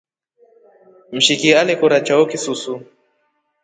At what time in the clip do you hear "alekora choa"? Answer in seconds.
1.61-2.25